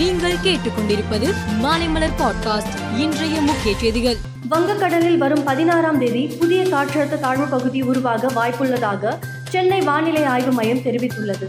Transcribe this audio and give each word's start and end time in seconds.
நீங்கள் 0.00 0.42
கேட்டுக்கொண்டிருப்பது 0.42 1.28
மாலைமலர் 1.62 2.16
பாட்காஸ்ட் 2.18 2.74
இன்றைய 2.98 3.36
முக்கிய 3.40 3.72
செய்திகள் 3.76 4.18
வங்கக்கடலில் 4.48 5.18
வரும் 5.18 5.42
பதினாறாம் 5.42 5.98
தேதி 5.98 6.22
புதிய 6.38 6.60
காற்றழுத்த 6.64 7.18
தாழ்வு 7.20 7.46
பகுதி 7.46 7.80
உருவாக 7.82 8.30
வாய்ப்புள்ளதாக 8.34 9.14
சென்னை 9.48 9.80
வானிலை 9.80 10.22
ஆய்வு 10.24 10.52
மையம் 10.52 10.84
தெரிவித்துள்ளது 10.84 11.48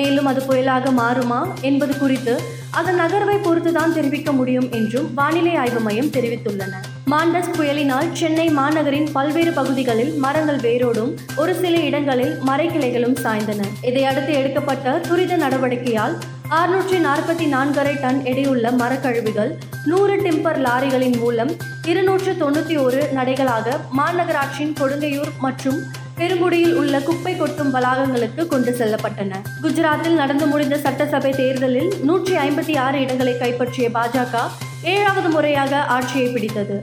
மேலும் 0.00 0.26
அது 0.26 0.40
புயலாக 0.40 0.92
மாறுமா 0.92 1.40
என்பது 1.62 1.94
குறித்து 1.98 2.34
அதன் 2.70 2.98
நகர்வை 3.00 3.36
பொறுத்துதான் 3.38 3.94
தெரிவிக்க 3.94 4.32
முடியும் 4.32 4.70
என்றும் 4.70 5.10
வானிலை 5.14 5.54
ஆய்வு 5.56 5.80
மையம் 5.80 6.10
தெரிவித்துள்ளன 6.10 6.72
மாண்டஸ் 7.10 7.52
புயலினால் 7.56 8.08
சென்னை 8.12 8.48
மாநகரின் 8.52 9.08
பல்வேறு 9.12 9.52
பகுதிகளில் 9.52 10.12
மரங்கள் 10.16 10.60
வேரோடும் 10.60 11.12
ஒரு 11.36 11.54
சில 11.54 11.76
இடங்களில் 11.82 12.34
மரைக்கிளைகளும் 12.46 13.16
சாய்ந்தன 13.22 13.70
இதையடுத்து 13.82 14.34
எடுக்கப்பட்ட 14.34 14.98
துரித 15.08 15.36
நடவடிக்கையால் 15.36 16.16
அறுநூற்றி 16.50 16.98
நாற்பத்தி 16.98 17.46
நான்கரை 17.46 17.92
டன் 18.00 18.20
எடையுள்ள 18.24 18.66
மரக்கழிவுகள் 18.72 19.50
நூறு 19.84 20.14
டிம்பர் 20.22 20.58
லாரிகளின் 20.58 21.16
மூலம் 21.18 21.50
இருநூற்று 21.84 22.32
தொண்ணூற்றி 22.34 22.76
ஒரு 22.80 23.00
நடைகளாக 23.14 23.74
மாநகராட்சியின் 23.98 24.76
கொடுங்கையூர் 24.78 25.32
மற்றும் 25.40 25.78
பெருங்குடியில் 26.16 26.76
உள்ள 26.76 26.98
குப்பை 27.00 27.34
கொட்டும் 27.34 27.74
வளாகங்களுக்கு 27.74 28.44
கொண்டு 28.46 28.72
செல்லப்பட்டன 28.72 29.42
குஜராத்தில் 29.62 30.16
நடந்து 30.16 30.46
முடிந்த 30.46 30.78
சட்டசபை 30.78 31.32
தேர்தலில் 31.32 31.92
நூற்றி 32.04 32.36
ஐம்பத்தி 32.38 32.76
ஆறு 32.78 32.98
இடங்களை 33.00 33.34
கைப்பற்றிய 33.38 33.88
பாஜக 33.90 34.42
ஏழாவது 34.86 35.28
முறையாக 35.28 35.84
ஆட்சியை 35.90 36.28
பிடித்தது 36.32 36.78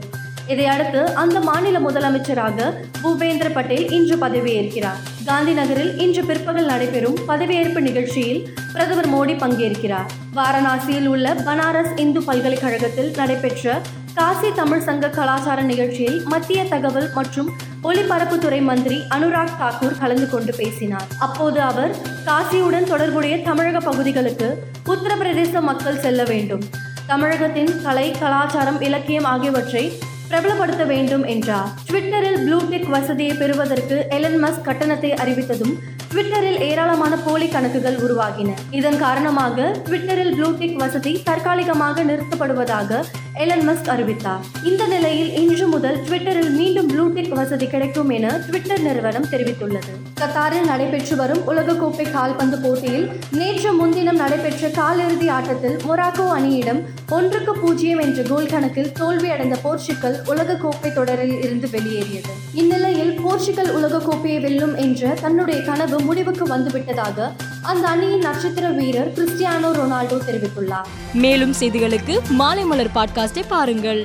இதையடுத்து 0.46 1.00
அந்த 1.14 1.38
மாநில 1.40 1.76
முதலமைச்சராக 1.80 2.68
பூபேந்திர 3.00 3.48
பட்டேல் 3.50 3.86
இன்று 3.90 4.16
பதவியேற்கிறார் 4.16 5.00
காந்தி 5.26 5.52
நகரில் 5.52 5.92
இன்று 5.98 6.22
பிற்பகல் 6.22 6.70
நடைபெறும் 6.70 7.18
பதவியேற்பு 7.28 7.80
நிகழ்ச்சியில் 7.80 8.40
பிரதமர் 8.72 9.10
மோடி 9.10 9.34
பங்கேற்கிறார் 9.36 10.10
வாரணாசியில் 10.34 11.08
உள்ள 11.08 11.28
பனாரஸ் 11.44 11.94
இந்து 11.96 12.22
பல்கலைக்கழகத்தில் 12.22 13.12
நடைபெற்ற 13.16 13.66
காசி 14.16 14.50
தமிழ் 14.52 14.84
சங்க 14.84 15.06
கலாச்சார 15.10 15.60
நிகழ்ச்சியில் 15.62 16.18
மத்திய 16.24 16.60
தகவல் 16.64 17.08
மற்றும் 17.10 17.48
ஒலிபரப்புத்துறை 17.82 18.60
மந்திரி 18.62 18.98
அனுராக் 19.08 19.58
தாக்கூர் 19.58 19.98
கலந்து 19.98 20.26
கொண்டு 20.28 20.52
பேசினார் 20.52 21.10
அப்போது 21.18 21.60
அவர் 21.62 21.92
காசியுடன் 22.26 22.88
தொடர்புடைய 22.88 23.36
தமிழக 23.42 23.80
பகுதிகளுக்கு 23.80 24.48
உத்தரப்பிரதேச 24.88 25.60
மக்கள் 25.62 26.00
செல்ல 26.00 26.24
வேண்டும் 26.24 26.64
தமிழகத்தின் 27.06 27.72
கலை 27.82 28.06
கலாச்சாரம் 28.18 28.80
இலக்கியம் 28.80 29.28
ஆகியவற்றை 29.30 29.84
பிரபலப்படுத்த 30.28 30.84
வேண்டும் 30.84 31.24
என்றார் 31.26 31.70
ட்விட்டரில் 31.88 32.40
ப்ளூடெக் 32.44 32.88
வசதியை 32.88 33.34
பெறுவதற்கு 33.36 33.98
எலன் 34.10 34.38
மஸ்க் 34.42 34.64
கட்டணத்தை 34.64 35.10
அறிவித்ததும் 35.14 35.74
ட்விட்டரில் 36.16 36.62
ஏராளமான 36.66 37.14
போலி 37.18 37.46
கணக்குகள் 37.48 37.96
உருவாகின 37.98 38.50
இதன் 38.70 38.96
காரணமாக 38.98 39.66
ட்விட்டரில் 39.86 40.32
ப்ளூடிக் 40.34 40.78
வசதி 40.78 41.12
தற்காலிகமாக 41.22 42.04
நிறுத்தப்படுவதாக 42.04 43.00
எலன் 43.38 43.64
மஸ்க் 43.64 43.88
அறிவித்தார் 43.88 44.44
இந்த 44.62 44.82
நிலையில் 44.86 45.32
இன்று 45.40 45.66
முதல் 45.66 45.98
ட்விட்டரில் 46.04 46.52
மீண்டும் 46.52 46.88
ப்ளூடிக் 46.88 47.34
வசதி 47.34 47.66
கிடைக்கும் 47.66 48.10
என 48.10 48.30
ட்விட்டர் 48.44 48.82
நிறுவனம் 48.82 49.28
தெரிவித்துள்ளது 49.30 49.92
கத்தாரில் 50.20 50.68
நடைபெற்று 50.68 51.16
வரும் 51.16 51.42
உலகக்கோப்பை 51.46 52.06
கால்பந்து 52.10 52.58
போட்டியில் 52.58 53.06
நேற்று 53.32 53.72
முன்தினம் 53.72 54.20
நடைபெற்ற 54.20 54.70
காலிறுதி 54.78 55.28
ஆட்டத்தில் 55.30 55.76
மொராக்கோ 55.84 56.28
அணியிடம் 56.36 56.80
ஒன்றுக்கு 57.10 57.54
பூஜ்ஜியம் 57.56 58.00
என்ற 58.00 58.22
கோல் 58.22 58.50
கணக்கில் 58.50 58.90
தோல்வியடைந்த 58.94 59.58
போர்ச்சுக்கல் 59.62 60.16
உலகக்கோப்பை 60.28 60.92
தொடரில் 60.92 61.36
இருந்து 61.40 61.68
வெளியேறியது 61.70 62.32
இந்நிலையில் 62.54 63.14
போர்ச்சுக்கல் 63.20 63.70
உலகக்கோப்பையை 63.76 64.40
வெல்லும் 64.40 64.74
என்ற 64.78 65.14
தன்னுடைய 65.20 65.60
கனவு 65.64 65.98
முடிவுக்கு 66.06 66.44
வந்துவிட்டதாக 66.46 67.28
அந்த 67.62 67.84
அணியின் 67.88 68.24
நட்சத்திர 68.24 68.66
வீரர் 68.70 69.10
கிறிஸ்டியானோ 69.12 69.70
ரொனால்டோ 69.78 70.18
தெரிவித்துள்ளார் 70.28 70.88
மேலும் 71.16 71.54
செய்திகளுக்கு 71.60 72.16
மாலை 72.34 72.64
மலர் 72.64 72.94
பாட்காஸ்டை 72.94 73.44
பாருங்கள் 73.48 74.02